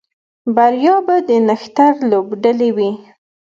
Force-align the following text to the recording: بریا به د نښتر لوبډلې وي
بریا 0.55 0.95
به 1.05 1.15
د 1.27 1.29
نښتر 1.47 1.93
لوبډلې 2.11 2.69
وي 2.77 2.91